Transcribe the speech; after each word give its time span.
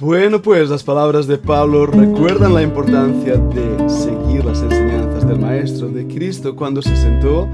Bueno, 0.00 0.42
pues 0.42 0.68
las 0.70 0.82
palabras 0.82 1.28
de 1.28 1.38
Pablo 1.38 1.86
recuerdan 1.86 2.52
la 2.52 2.62
importancia 2.62 3.36
de 3.36 3.88
seguir 3.88 4.44
las 4.44 4.60
enseñanzas 4.60 5.26
del 5.26 5.38
Maestro, 5.38 5.86
de 5.86 6.04
Cristo, 6.08 6.56
cuando 6.56 6.82
se 6.82 6.96
sentó 6.96 7.48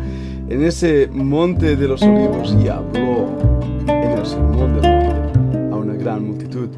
en 0.49 0.65
ese 0.65 1.11
monte 1.13 1.77
de 1.77 1.87
los 1.87 2.01
olivos 2.03 2.57
y 2.65 2.69
habló 2.69 3.29
en 3.87 4.19
el 4.19 4.25
sermón 4.25 4.81
del 4.81 4.91
monte 4.91 5.59
a 5.71 5.77
una 5.77 5.93
gran 5.93 6.29
multitud. 6.29 6.69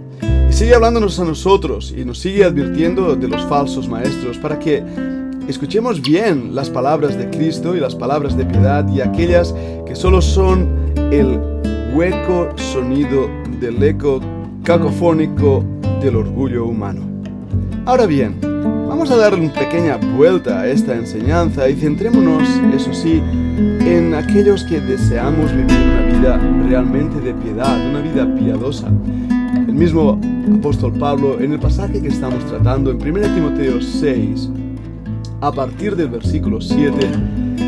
Y 0.51 0.53
sigue 0.53 0.75
hablándonos 0.75 1.21
a 1.21 1.25
nosotros 1.25 1.95
y 1.97 2.05
nos 2.05 2.19
sigue 2.19 2.43
advirtiendo 2.43 3.15
de 3.15 3.29
los 3.29 3.43
falsos 3.47 3.89
maestros 3.89 4.39
para 4.39 4.59
que 4.59 4.83
escuchemos 5.47 6.03
bien 6.03 6.57
las 6.57 6.71
palabras 6.71 7.17
de 7.17 7.31
Cristo 7.31 7.77
y 7.77 7.81
las 7.81 7.95
palabras 7.95 8.37
de 8.37 8.47
piedad 8.47 8.85
y 8.93 9.01
aquellas 9.01 9.55
que 9.87 9.95
solo 9.95 10.23
son 10.23 10.67
el 11.13 11.39
hueco 11.95 12.49
sonido 12.57 13.31
del 13.61 13.81
eco 13.81 14.21
cacofónico 14.63 15.65
del 16.01 16.17
orgullo 16.17 16.67
humano. 16.67 17.03
Ahora 17.85 18.07
bien, 18.07 18.39
vamos 18.41 19.11
a 19.11 19.17
dar 19.17 19.35
una 19.35 19.53
pequeña 19.53 19.97
vuelta 20.17 20.61
a 20.61 20.69
esta 20.69 20.95
enseñanza 20.95 21.69
y 21.69 21.75
centrémonos, 21.75 22.49
eso 22.73 22.95
sí, 22.95 23.21
en 23.81 24.15
aquellos 24.15 24.63
que 24.65 24.81
deseamos 24.81 25.51
vivir 25.53 25.77
una 25.77 26.01
vida 26.07 26.41
realmente 26.69 27.21
de 27.21 27.35
piedad, 27.35 27.77
una 27.89 28.01
vida 28.01 28.33
piadosa. 28.37 28.87
El 28.89 29.75
mismo 29.75 30.21
apóstol 30.59 30.93
Pablo, 30.93 31.41
en 31.41 31.53
el 31.53 31.59
pasaje 31.59 32.01
que 32.01 32.09
estamos 32.09 32.45
tratando 32.47 32.93
en 32.93 33.03
1 33.03 33.35
Timoteo 33.35 33.81
6, 33.81 34.49
a 35.41 35.51
partir 35.51 35.97
del 35.97 36.09
versículo 36.09 36.61
7, 36.61 36.95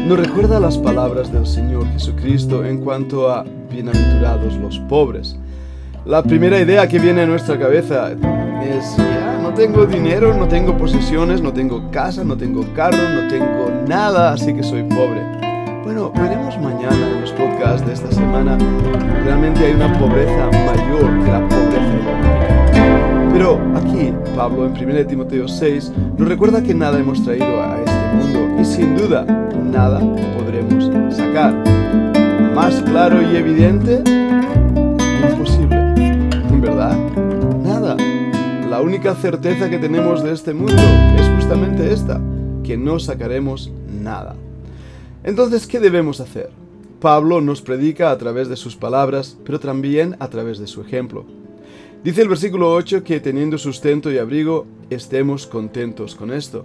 nos 0.07 0.21
recuerda 0.21 0.61
las 0.61 0.79
palabras 0.79 1.33
del 1.33 1.47
Señor 1.47 1.89
Jesucristo 1.89 2.65
en 2.65 2.79
cuanto 2.79 3.33
a 3.33 3.45
bienaventurados 3.69 4.55
los 4.59 4.79
pobres. 4.81 5.37
La 6.07 6.23
primera 6.23 6.61
idea 6.61 6.87
que 6.87 6.99
viene 6.99 7.23
a 7.23 7.27
nuestra 7.27 7.59
cabeza 7.59 8.13
es, 8.13 8.97
ya, 8.99 9.39
no 9.43 9.55
tengo 9.55 9.87
dinero, 9.87 10.35
no 10.35 10.47
tengo 10.47 10.77
posesiones, 10.77 11.41
no 11.41 11.51
tengo 11.51 11.91
casa, 11.91 12.23
no 12.23 12.37
tengo 12.37 12.63
carro, 12.75 13.09
no 13.09 13.27
tengo 13.27 13.73
nada, 13.89 14.35
así 14.35 14.53
que 14.53 14.63
soy 14.63 14.83
pobre. 14.83 15.23
Bueno, 15.83 16.13
veremos 16.15 16.59
mañana 16.61 17.09
en 17.11 17.23
los 17.23 17.33
podcasts 17.33 17.87
de 17.87 17.95
esta 17.95 18.13
semana, 18.13 18.59
realmente 19.25 19.65
hay 19.65 19.73
una 19.73 19.99
pobreza 19.99 20.51
mayor 20.67 21.25
que 21.25 21.31
la 21.31 21.49
pobreza 21.49 21.95
económica. 21.97 23.31
Pero 23.33 23.61
aquí, 23.75 24.13
Pablo 24.37 24.67
en 24.67 24.73
1 24.73 25.07
Timoteo 25.07 25.49
6 25.49 25.91
nos 26.19 26.29
recuerda 26.29 26.63
que 26.63 26.75
nada 26.75 26.99
hemos 26.99 27.25
traído 27.25 27.63
a 27.63 27.79
este 27.79 28.15
mundo 28.15 28.61
y 28.61 28.65
sin 28.67 28.95
duda 28.95 29.25
nada 29.73 30.01
podremos 30.37 30.85
sacar. 31.17 31.55
Más 32.55 32.83
claro 32.83 33.23
y 33.23 33.37
evidente, 33.37 34.03
única 38.95 39.17
certeza 39.17 39.69
que 39.69 39.81
tenemos 39.81 40.23
de 40.23 40.33
este 40.33 40.55
mundo 40.55 40.81
es 41.19 41.27
justamente 41.31 41.93
esta, 41.93 42.21
que 42.63 42.77
no 42.77 43.01
sacaremos 43.01 43.73
nada. 43.89 44.37
Entonces, 45.25 45.67
¿qué 45.67 45.81
debemos 45.81 46.21
hacer? 46.21 46.51
Pablo 47.01 47.41
nos 47.41 47.61
predica 47.61 48.13
a 48.13 48.19
través 48.19 48.49
de 48.49 48.55
sus 48.55 48.77
palabras, 48.77 49.37
pero 49.45 49.59
también 49.59 50.15
a 50.21 50.29
través 50.29 50.61
de 50.61 50.69
su 50.69 50.81
ejemplo. 50.81 51.25
Dice 52.05 52.23
el 52.23 52.29
versículo 52.29 52.73
8 52.73 53.03
que 53.03 53.19
teniendo 53.19 53.59
sustento 53.59 54.13
y 54.13 54.19
abrigo, 54.19 54.65
estemos 54.91 55.49
contentos 55.49 56.15
con 56.15 56.33
esto. 56.33 56.65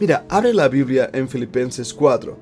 Mira, 0.00 0.24
abre 0.30 0.54
la 0.54 0.68
Biblia 0.68 1.10
en 1.12 1.28
Filipenses 1.28 1.92
4. 1.92 2.38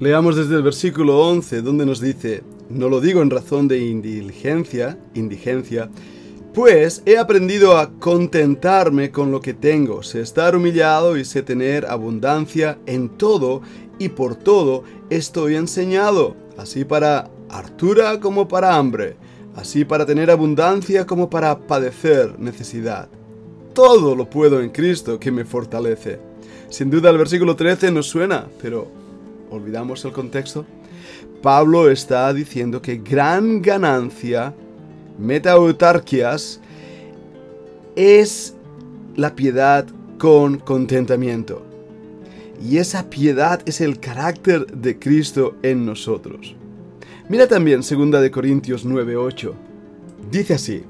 Leamos 0.00 0.34
desde 0.34 0.56
el 0.56 0.62
versículo 0.62 1.20
11, 1.20 1.62
donde 1.62 1.86
nos 1.86 2.00
dice, 2.00 2.42
no 2.70 2.88
lo 2.88 3.00
digo 3.00 3.22
en 3.22 3.30
razón 3.30 3.68
de 3.68 3.78
indiligencia, 3.78 4.98
indigencia, 5.14 5.90
pues 6.54 7.02
he 7.06 7.18
aprendido 7.18 7.76
a 7.78 7.90
contentarme 7.98 9.10
con 9.10 9.30
lo 9.30 9.40
que 9.40 9.54
tengo, 9.54 10.02
sé 10.02 10.20
estar 10.20 10.56
humillado 10.56 11.16
y 11.16 11.24
sé 11.24 11.42
tener 11.42 11.86
abundancia 11.86 12.78
en 12.86 13.10
todo 13.10 13.62
y 13.98 14.08
por 14.08 14.36
todo 14.36 14.84
estoy 15.10 15.56
enseñado, 15.56 16.36
así 16.56 16.84
para 16.84 17.30
hartura 17.48 18.20
como 18.20 18.48
para 18.48 18.76
hambre, 18.76 19.16
así 19.56 19.84
para 19.84 20.06
tener 20.06 20.30
abundancia 20.30 21.06
como 21.06 21.28
para 21.28 21.58
padecer 21.58 22.38
necesidad. 22.38 23.08
Todo 23.74 24.16
lo 24.16 24.28
puedo 24.28 24.60
en 24.60 24.70
Cristo 24.70 25.20
que 25.20 25.30
me 25.30 25.44
fortalece. 25.44 26.18
Sin 26.68 26.90
duda 26.90 27.10
el 27.10 27.18
versículo 27.18 27.56
13 27.56 27.92
nos 27.92 28.06
suena, 28.06 28.46
pero 28.60 28.88
¿olvidamos 29.50 30.04
el 30.04 30.12
contexto? 30.12 30.66
Pablo 31.42 31.88
está 31.88 32.32
diciendo 32.32 32.82
que 32.82 32.96
gran 32.96 33.62
ganancia 33.62 34.54
metautarquias 35.18 36.60
es 37.96 38.54
la 39.16 39.34
piedad 39.34 39.86
con 40.18 40.58
contentamiento. 40.58 41.62
Y 42.64 42.78
esa 42.78 43.08
piedad 43.08 43.60
es 43.66 43.80
el 43.80 44.00
carácter 44.00 44.66
de 44.66 44.98
Cristo 44.98 45.54
en 45.62 45.86
nosotros. 45.86 46.54
Mira 47.28 47.46
también 47.46 47.82
2 47.82 48.20
de 48.20 48.30
Corintios 48.30 48.86
9:8. 48.86 49.52
Dice 50.30 50.54
así: 50.54 50.82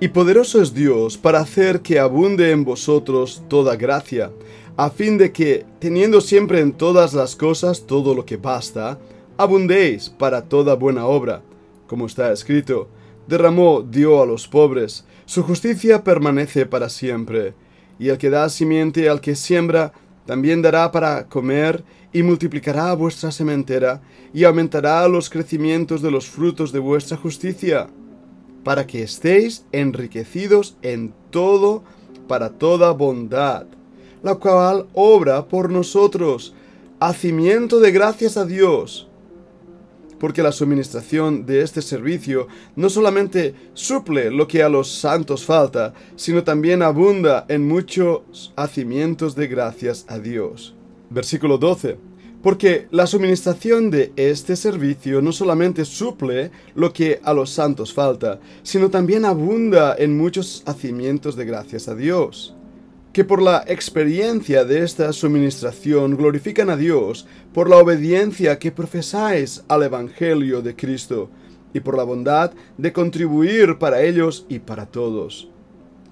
Y 0.00 0.08
poderoso 0.08 0.60
es 0.60 0.74
Dios 0.74 1.16
para 1.16 1.40
hacer 1.40 1.80
que 1.80 1.98
abunde 1.98 2.50
en 2.50 2.64
vosotros 2.64 3.42
toda 3.48 3.76
gracia, 3.76 4.30
a 4.76 4.90
fin 4.90 5.16
de 5.16 5.32
que, 5.32 5.64
teniendo 5.78 6.20
siempre 6.20 6.60
en 6.60 6.72
todas 6.72 7.14
las 7.14 7.34
cosas 7.34 7.86
todo 7.86 8.14
lo 8.14 8.26
que 8.26 8.36
basta, 8.36 8.98
abundéis 9.38 10.10
para 10.10 10.42
toda 10.42 10.74
buena 10.74 11.06
obra, 11.06 11.42
como 11.86 12.06
está 12.06 12.30
escrito, 12.32 12.88
derramó, 13.26 13.82
dio 13.82 14.22
a 14.22 14.26
los 14.26 14.46
pobres, 14.48 15.04
su 15.24 15.42
justicia 15.42 16.04
permanece 16.04 16.66
para 16.66 16.88
siempre, 16.88 17.54
y 17.98 18.08
el 18.08 18.18
que 18.18 18.30
da 18.30 18.48
simiente 18.48 19.08
al 19.08 19.20
que 19.20 19.34
siembra, 19.34 19.92
también 20.26 20.62
dará 20.62 20.90
para 20.92 21.26
comer, 21.28 21.84
y 22.12 22.22
multiplicará 22.22 22.94
vuestra 22.94 23.30
sementera, 23.30 24.00
y 24.32 24.44
aumentará 24.44 25.06
los 25.08 25.28
crecimientos 25.30 26.02
de 26.02 26.10
los 26.10 26.26
frutos 26.26 26.72
de 26.72 26.78
vuestra 26.78 27.16
justicia, 27.16 27.88
para 28.64 28.86
que 28.86 29.02
estéis 29.02 29.64
enriquecidos 29.72 30.76
en 30.82 31.12
todo 31.30 31.84
para 32.26 32.50
toda 32.50 32.90
bondad, 32.92 33.66
la 34.22 34.34
cual 34.34 34.86
obra 34.92 35.46
por 35.46 35.70
nosotros, 35.70 36.54
hacimiento 36.98 37.78
de 37.80 37.92
gracias 37.92 38.36
a 38.36 38.44
Dios, 38.44 39.05
porque 40.18 40.42
la 40.42 40.52
suministración 40.52 41.46
de 41.46 41.62
este 41.62 41.82
servicio 41.82 42.48
no 42.74 42.88
solamente 42.90 43.54
suple 43.74 44.30
lo 44.30 44.48
que 44.48 44.62
a 44.62 44.68
los 44.68 44.90
santos 44.90 45.44
falta, 45.44 45.94
sino 46.16 46.44
también 46.44 46.82
abunda 46.82 47.44
en 47.48 47.66
muchos 47.66 48.52
hacimientos 48.56 49.34
de 49.34 49.46
gracias 49.48 50.06
a 50.08 50.18
Dios. 50.18 50.74
Versículo 51.10 51.58
12. 51.58 51.98
Porque 52.42 52.86
la 52.90 53.06
suministración 53.06 53.90
de 53.90 54.12
este 54.16 54.56
servicio 54.56 55.20
no 55.20 55.32
solamente 55.32 55.84
suple 55.84 56.50
lo 56.74 56.92
que 56.92 57.20
a 57.24 57.34
los 57.34 57.50
santos 57.50 57.92
falta, 57.92 58.38
sino 58.62 58.88
también 58.88 59.24
abunda 59.24 59.96
en 59.98 60.16
muchos 60.16 60.62
hacimientos 60.66 61.34
de 61.34 61.44
gracias 61.44 61.88
a 61.88 61.94
Dios 61.94 62.55
que 63.16 63.24
por 63.24 63.40
la 63.40 63.64
experiencia 63.66 64.66
de 64.66 64.84
esta 64.84 65.10
suministración 65.10 66.18
glorifican 66.18 66.68
a 66.68 66.76
Dios 66.76 67.26
por 67.54 67.70
la 67.70 67.78
obediencia 67.78 68.58
que 68.58 68.70
profesáis 68.70 69.64
al 69.68 69.84
Evangelio 69.84 70.60
de 70.60 70.76
Cristo 70.76 71.30
y 71.72 71.80
por 71.80 71.96
la 71.96 72.02
bondad 72.02 72.52
de 72.76 72.92
contribuir 72.92 73.78
para 73.78 74.02
ellos 74.02 74.44
y 74.50 74.58
para 74.58 74.84
todos. 74.84 75.48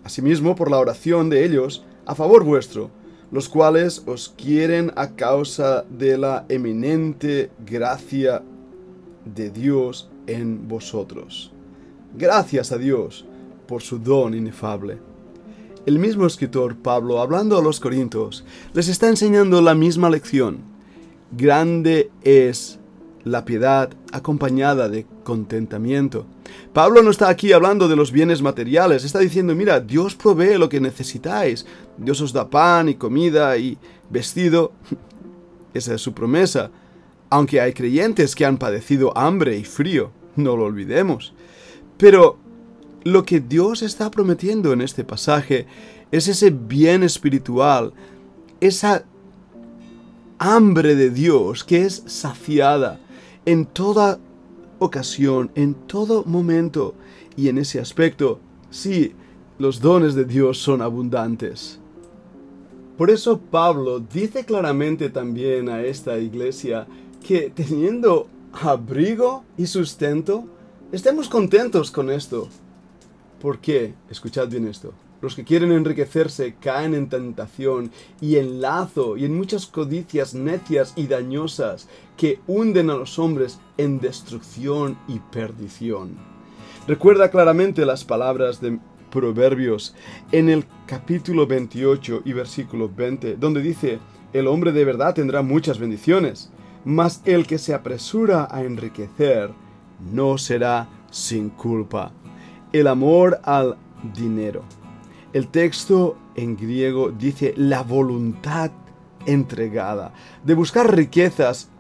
Asimismo, 0.03 0.57
por 0.57 0.71
la 0.71 0.79
oración 0.79 1.29
de 1.29 1.45
ellos 1.45 1.85
a 2.07 2.15
favor 2.15 2.43
vuestro, 2.43 2.91
los 3.31 3.51
cuales 3.51 4.03
os 4.07 4.31
quieren 4.31 4.91
a 4.97 5.11
causa 5.11 5.85
de 5.91 6.17
la 6.17 6.47
eminente 6.49 7.51
gracia 7.67 8.43
de 9.27 9.51
Dios 9.51 10.09
en 10.27 10.69
vosotros. 10.69 11.53
Gracias 12.17 12.73
a 12.73 12.79
Dios 12.79 13.27
por 13.67 13.83
su 13.83 13.99
don 13.99 14.33
inefable. 14.33 15.14
El 15.87 15.99
mismo 15.99 16.27
escritor 16.27 16.77
Pablo, 16.77 17.21
hablando 17.21 17.59
a 17.59 17.63
los 17.63 17.79
Corintios, 17.79 18.43
les 18.73 18.89
está 18.89 19.09
enseñando 19.09 19.61
la 19.61 19.75
misma 19.75 20.09
lección. 20.09 20.61
Grande 21.31 22.11
es 22.23 22.79
la 23.23 23.45
piedad 23.45 23.91
acompañada 24.11 24.89
de 24.89 25.05
contentamiento. 25.25 26.25
Pablo 26.73 27.03
no 27.03 27.11
está 27.11 27.29
aquí 27.29 27.53
hablando 27.53 27.87
de 27.87 27.97
los 27.97 28.13
bienes 28.13 28.41
materiales, 28.41 29.05
está 29.05 29.19
diciendo, 29.19 29.55
mira, 29.55 29.79
Dios 29.81 30.15
provee 30.15 30.57
lo 30.57 30.71
que 30.71 30.81
necesitáis, 30.81 31.67
Dios 31.99 32.19
os 32.23 32.33
da 32.33 32.49
pan 32.49 32.89
y 32.89 32.95
comida 32.95 33.55
y 33.59 33.77
vestido. 34.09 34.73
Esa 35.75 35.95
es 35.95 36.01
su 36.01 36.15
promesa. 36.15 36.71
Aunque 37.29 37.61
hay 37.61 37.75
creyentes 37.75 38.35
que 38.35 38.47
han 38.47 38.57
padecido 38.57 39.17
hambre 39.19 39.59
y 39.59 39.65
frío, 39.65 40.13
no 40.37 40.57
lo 40.57 40.65
olvidemos. 40.65 41.35
Pero 41.99 42.39
lo 43.05 43.25
que 43.25 43.41
Dios 43.41 43.83
está 43.83 44.11
prometiendo 44.11 44.73
en 44.73 44.81
este 44.81 45.05
pasaje 45.05 45.67
es 46.11 46.27
ese 46.27 46.51
bien 46.51 47.03
espiritual, 47.03 47.93
esa 48.61 49.05
hambre 50.39 50.95
de 50.95 51.11
Dios 51.11 51.65
que 51.65 51.83
es 51.83 52.03
saciada 52.07 53.01
en 53.45 53.67
toda 53.67 54.19
ocasión, 54.79 55.51
en 55.55 55.75
todo 55.75 56.25
momento. 56.25 56.95
Y 57.37 57.49
en 57.49 57.59
ese 57.59 57.81
aspecto, 57.81 58.41
sí, 58.71 59.13
los 59.59 59.81
dones 59.81 60.15
de 60.15 60.25
Dios 60.25 60.59
son 60.59 60.83
abundantes. 60.83 61.79
Por 62.97 63.11
eso 63.11 63.39
Pablo 63.39 63.99
dice 63.99 64.45
claramente 64.45 65.11
también 65.11 65.69
a 65.69 65.83
esta 65.83 66.19
iglesia 66.19 66.87
que 67.27 67.51
teniendo 67.51 68.29
abrigo 68.53 69.43
y 69.59 69.67
sustento, 69.67 70.45
estemos 70.93 71.29
contentos 71.29 71.91
con 71.91 72.09
esto. 72.11 72.49
¿Por 73.45 73.59
qué? 73.59 73.93
Escuchad 74.09 74.49
bien 74.49 74.67
esto. 74.67 74.95
Los 75.21 75.35
que 75.35 75.45
quieren 75.45 75.71
enriquecerse 75.71 76.55
caen 76.59 76.95
en 76.95 77.11
tentación 77.11 77.91
y 78.19 78.37
en 78.37 78.63
lazo 78.63 79.19
y 79.19 79.27
en 79.27 79.37
muchas 79.37 79.67
codicias 79.67 80.35
necias 80.35 80.95
y 80.97 81.09
dañosas 81.09 81.87
que 82.17 82.41
hunden 82.47 82.89
a 82.89 82.95
los 82.95 83.19
hombres 83.19 83.61
en 83.77 84.01
destrucción 84.01 84.97
y 85.09 85.19
perdición. 85.19 86.17
Recuerda 86.89 87.31
claramente 87.31 87.85
las 87.85 88.03
palabras 88.03 88.63
de 88.63 88.79
Proverbios 89.11 89.95
en 90.33 90.49
el 90.49 90.65
capítulo 90.87 91.47
28 91.47 92.23
y 92.25 92.33
versículo 92.33 92.89
20, 92.89 93.37
donde 93.37 93.61
dice, 93.61 93.99
el 94.33 94.47
hombre 94.47 94.73
de 94.73 94.87
verdad 94.87 95.13
tendrá 95.13 95.43
muchas 95.43 95.79
bendiciones, 95.79 96.51
mas 96.87 97.21
el 97.27 97.47
que 97.47 97.59
se 97.59 97.75
apresura 97.75 98.49
a 98.51 98.63
enriquecer 98.63 99.51
no 100.01 100.39
será 100.39 100.89
sin 101.11 101.51
culpa. 101.51 102.11
El 102.75 102.89
amor 102.89 103.41
al 103.45 103.77
dinero. 104.17 104.65
El 105.33 105.47
texto 105.47 106.17
en 106.35 106.57
griego 106.57 107.13
dice 107.13 107.55
la 107.57 107.85
voluntad 107.85 108.73
entregada, 109.27 110.13
de 110.43 110.55
buscar 110.55 110.93
riquezas 110.93 111.71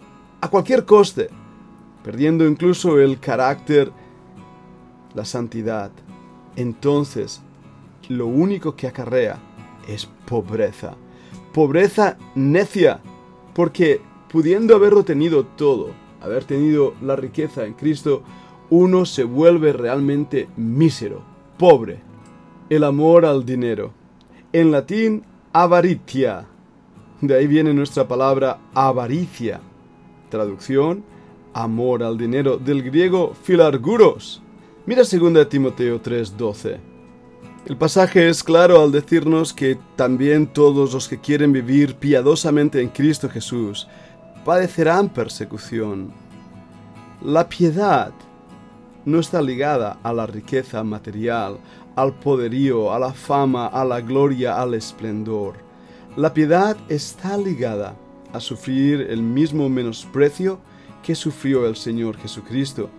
a 0.40 0.48
cualquier 0.48 0.84
coste, 0.84 1.30
perdiendo 2.04 2.46
incluso 2.46 3.00
el 3.00 3.18
carácter, 3.18 3.90
la 5.14 5.24
santidad. 5.24 5.90
Entonces, 6.54 7.42
lo 8.08 8.28
único 8.28 8.76
que 8.76 8.86
acarrea 8.86 9.40
es 9.88 10.08
pobreza. 10.26 10.94
Pobreza 11.52 12.18
necia, 12.36 13.00
porque 13.52 14.00
pudiendo 14.30 14.76
haberlo 14.76 15.04
tenido 15.04 15.44
todo, 15.44 15.90
haber 16.20 16.44
tenido 16.44 16.94
la 17.02 17.16
riqueza 17.16 17.64
en 17.64 17.74
Cristo, 17.74 18.22
uno 18.70 19.04
se 19.06 19.24
vuelve 19.24 19.72
realmente 19.72 20.48
mísero, 20.56 21.22
pobre 21.58 22.14
el 22.70 22.84
amor 22.84 23.26
al 23.26 23.44
dinero. 23.44 23.92
En 24.52 24.70
latín, 24.70 25.24
avaritia. 25.52 26.46
De 27.20 27.36
ahí 27.36 27.46
viene 27.46 27.74
nuestra 27.74 28.06
palabra 28.08 28.58
avaricia. 28.74 29.60
Traducción, 30.30 31.04
amor 31.52 32.02
al 32.02 32.18
dinero, 32.18 32.56
del 32.56 32.82
griego 32.82 33.34
filarguros. 33.42 34.42
Mira 34.86 35.02
2 35.02 35.48
Timoteo 35.48 36.00
3:12. 36.00 36.78
El 37.66 37.76
pasaje 37.78 38.28
es 38.28 38.42
claro 38.42 38.82
al 38.82 38.92
decirnos 38.92 39.54
que 39.54 39.78
también 39.96 40.46
todos 40.46 40.92
los 40.92 41.08
que 41.08 41.18
quieren 41.18 41.52
vivir 41.52 41.94
piadosamente 41.94 42.82
en 42.82 42.88
Cristo 42.88 43.28
Jesús 43.28 43.88
padecerán 44.44 45.08
persecución. 45.08 46.12
La 47.22 47.48
piedad 47.48 48.12
no 49.04 49.20
está 49.20 49.42
ligada 49.42 49.98
a 50.02 50.12
la 50.12 50.26
riqueza 50.26 50.82
material, 50.82 51.58
al 51.96 52.14
poderío, 52.14 52.92
a 52.92 52.98
la 52.98 53.12
fama, 53.12 53.66
a 53.66 53.84
la 53.84 54.00
gloria, 54.00 54.60
al 54.60 54.74
esplendor. 54.74 55.56
La 56.16 56.32
piedad 56.32 56.76
está 56.88 57.36
ligada 57.36 57.96
a 58.32 58.40
sufrir 58.40 59.00
el 59.02 59.22
mismo 59.22 59.68
menosprecio 59.68 60.58
que 61.02 61.14
sufrió 61.14 61.66
el 61.66 61.76
Señor 61.76 62.16
Jesucristo. 62.16 62.90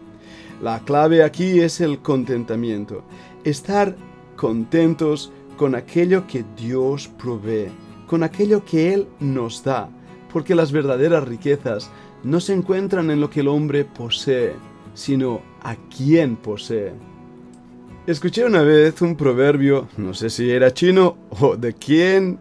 La 0.62 0.80
clave 0.80 1.24
aquí 1.24 1.60
es 1.60 1.82
el 1.82 2.00
contentamiento, 2.00 3.04
estar 3.44 3.96
contentos 4.36 5.32
con 5.58 5.76
aquello 5.76 6.28
que 6.28 6.46
Dios 6.56 7.08
provee, 7.08 7.72
con 8.08 8.24
aquello 8.24 8.64
que 8.64 8.94
Él 8.94 9.08
nos 9.20 9.64
da, 9.64 9.90
porque 10.32 10.56
las 10.56 10.72
verdaderas 10.72 11.28
riquezas 11.28 11.90
no 12.24 12.40
se 12.40 12.54
encuentran 12.54 13.12
en 13.12 13.20
lo 13.22 13.30
que 13.30 13.42
el 13.42 13.48
hombre 13.48 13.86
posee, 13.86 14.56
sino 14.94 15.42
a 15.66 15.76
quien 15.76 16.36
posee. 16.36 16.94
Escuché 18.06 18.46
una 18.46 18.62
vez 18.62 19.02
un 19.02 19.16
proverbio, 19.16 19.88
no 19.98 20.14
sé 20.14 20.30
si 20.30 20.52
era 20.52 20.72
chino 20.72 21.18
o 21.42 21.58
de 21.58 21.74
quién 21.74 22.38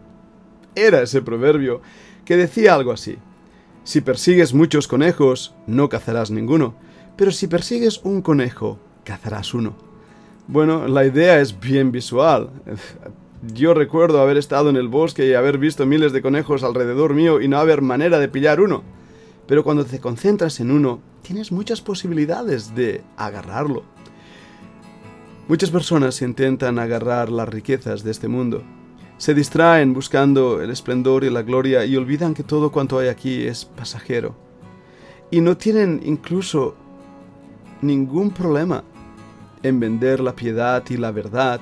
era 0.75 1.01
ese 1.01 1.23
proverbio, 1.23 1.81
que 2.23 2.37
decía 2.37 2.75
algo 2.75 2.91
así. 2.91 3.17
Si 3.83 4.01
persigues 4.01 4.53
muchos 4.53 4.87
conejos, 4.87 5.55
no 5.65 5.89
cazarás 5.89 6.29
ninguno, 6.29 6.75
pero 7.15 7.31
si 7.31 7.47
persigues 7.47 7.99
un 8.03 8.21
conejo, 8.21 8.77
cazarás 9.03 9.55
uno. 9.55 9.75
Bueno, 10.47 10.87
la 10.87 11.03
idea 11.03 11.39
es 11.39 11.59
bien 11.59 11.91
visual. 11.91 12.51
Yo 13.55 13.73
recuerdo 13.73 14.21
haber 14.21 14.37
estado 14.37 14.69
en 14.69 14.75
el 14.75 14.87
bosque 14.87 15.25
y 15.27 15.33
haber 15.33 15.57
visto 15.57 15.87
miles 15.87 16.13
de 16.13 16.21
conejos 16.21 16.63
alrededor 16.63 17.15
mío 17.15 17.41
y 17.41 17.47
no 17.47 17.57
haber 17.57 17.81
manera 17.81 18.19
de 18.19 18.27
pillar 18.27 18.61
uno. 18.61 18.83
Pero 19.47 19.63
cuando 19.63 19.85
te 19.85 19.99
concentras 19.99 20.59
en 20.59 20.71
uno, 20.71 20.99
tienes 21.21 21.51
muchas 21.51 21.81
posibilidades 21.81 22.73
de 22.75 23.03
agarrarlo. 23.17 23.83
Muchas 25.47 25.69
personas 25.69 26.21
intentan 26.21 26.79
agarrar 26.79 27.29
las 27.29 27.47
riquezas 27.47 28.03
de 28.03 28.11
este 28.11 28.27
mundo. 28.27 28.63
Se 29.17 29.33
distraen 29.33 29.93
buscando 29.93 30.61
el 30.61 30.71
esplendor 30.71 31.23
y 31.23 31.29
la 31.29 31.43
gloria 31.43 31.85
y 31.85 31.95
olvidan 31.95 32.33
que 32.33 32.43
todo 32.43 32.71
cuanto 32.71 32.97
hay 32.97 33.07
aquí 33.07 33.43
es 33.43 33.63
pasajero. 33.63 34.35
Y 35.31 35.41
no 35.41 35.55
tienen 35.55 36.01
incluso 36.03 36.75
ningún 37.81 38.31
problema 38.31 38.83
en 39.63 39.79
vender 39.79 40.19
la 40.19 40.35
piedad 40.35 40.83
y 40.89 40.97
la 40.97 41.11
verdad 41.11 41.61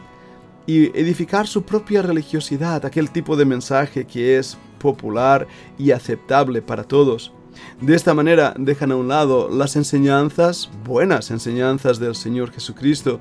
y 0.65 0.97
edificar 0.97 1.47
su 1.47 1.63
propia 1.63 2.01
religiosidad, 2.01 2.85
aquel 2.85 3.09
tipo 3.11 3.35
de 3.35 3.45
mensaje 3.45 4.05
que 4.05 4.37
es 4.37 4.57
popular 4.79 5.47
y 5.77 5.91
aceptable 5.91 6.61
para 6.61 6.83
todos. 6.83 7.33
De 7.81 7.95
esta 7.95 8.13
manera 8.13 8.53
dejan 8.57 8.91
a 8.91 8.95
un 8.95 9.07
lado 9.07 9.49
las 9.49 9.75
enseñanzas, 9.75 10.69
buenas 10.85 11.31
enseñanzas 11.31 11.99
del 11.99 12.15
Señor 12.15 12.51
Jesucristo, 12.51 13.19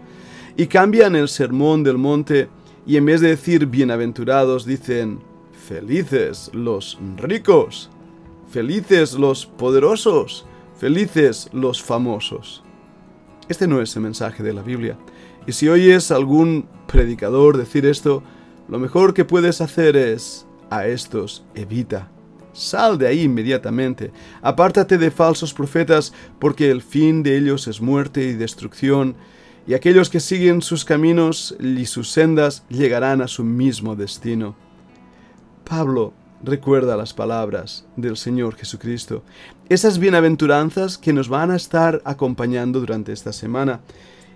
y 0.56 0.66
cambian 0.66 1.16
el 1.16 1.28
sermón 1.28 1.82
del 1.82 1.98
monte 1.98 2.48
y 2.86 2.96
en 2.96 3.06
vez 3.06 3.20
de 3.20 3.28
decir 3.28 3.66
bienaventurados 3.66 4.66
dicen 4.66 5.20
felices 5.52 6.50
los 6.52 6.98
ricos, 7.16 7.90
felices 8.50 9.14
los 9.14 9.46
poderosos, 9.46 10.44
felices 10.76 11.48
los 11.52 11.82
famosos. 11.82 12.62
Este 13.48 13.66
no 13.66 13.80
es 13.80 13.94
el 13.96 14.02
mensaje 14.02 14.42
de 14.42 14.52
la 14.52 14.62
Biblia. 14.62 14.98
Y 15.46 15.52
si 15.52 15.68
oyes 15.68 16.10
algún 16.10 16.66
predicador 16.86 17.56
decir 17.56 17.86
esto, 17.86 18.22
lo 18.68 18.78
mejor 18.78 19.14
que 19.14 19.24
puedes 19.24 19.60
hacer 19.60 19.96
es 19.96 20.46
a 20.70 20.86
estos 20.86 21.44
evita. 21.54 22.11
Sal 22.52 22.98
de 22.98 23.06
ahí 23.06 23.22
inmediatamente. 23.22 24.12
Apártate 24.42 24.98
de 24.98 25.10
falsos 25.10 25.54
profetas, 25.54 26.12
porque 26.38 26.70
el 26.70 26.82
fin 26.82 27.22
de 27.22 27.36
ellos 27.36 27.66
es 27.66 27.80
muerte 27.80 28.22
y 28.24 28.34
destrucción, 28.34 29.16
y 29.66 29.74
aquellos 29.74 30.10
que 30.10 30.20
siguen 30.20 30.60
sus 30.60 30.84
caminos 30.84 31.56
y 31.60 31.86
sus 31.86 32.10
sendas 32.10 32.64
llegarán 32.68 33.22
a 33.22 33.28
su 33.28 33.44
mismo 33.44 33.94
destino. 33.94 34.56
Pablo 35.64 36.12
recuerda 36.42 36.96
las 36.96 37.14
palabras 37.14 37.86
del 37.96 38.16
Señor 38.16 38.56
Jesucristo, 38.56 39.22
esas 39.68 39.98
bienaventuranzas 39.98 40.98
que 40.98 41.12
nos 41.12 41.28
van 41.28 41.50
a 41.50 41.56
estar 41.56 42.02
acompañando 42.04 42.80
durante 42.80 43.12
esta 43.12 43.32
semana. 43.32 43.80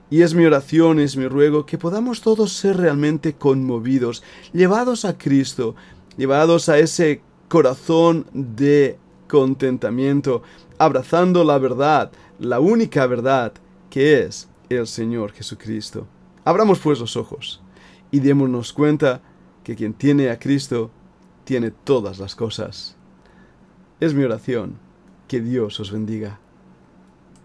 Y 0.08 0.22
es 0.22 0.34
mi 0.34 0.44
oración, 0.44 1.00
es 1.00 1.16
mi 1.16 1.26
ruego 1.26 1.66
que 1.66 1.78
podamos 1.78 2.20
todos 2.20 2.52
ser 2.52 2.76
realmente 2.76 3.34
conmovidos, 3.34 4.22
llevados 4.52 5.04
a 5.04 5.18
Cristo, 5.18 5.74
llevados 6.16 6.68
a 6.68 6.78
ese 6.78 7.22
corazón 7.48 8.26
de 8.32 8.98
contentamiento, 9.28 10.42
abrazando 10.78 11.44
la 11.44 11.58
verdad, 11.58 12.12
la 12.38 12.60
única 12.60 13.06
verdad 13.06 13.52
que 13.90 14.20
es 14.22 14.48
el 14.68 14.86
Señor 14.86 15.32
Jesucristo. 15.32 16.06
Abramos 16.44 16.78
pues 16.78 17.00
los 17.00 17.16
ojos 17.16 17.62
y 18.10 18.20
démonos 18.20 18.72
cuenta 18.72 19.20
que 19.64 19.74
quien 19.74 19.94
tiene 19.94 20.30
a 20.30 20.38
Cristo 20.38 20.90
tiene 21.44 21.70
todas 21.70 22.18
las 22.18 22.36
cosas. 22.36 22.96
Es 24.00 24.14
mi 24.14 24.24
oración. 24.24 24.78
Que 25.28 25.40
Dios 25.40 25.80
os 25.80 25.90
bendiga. 25.90 26.38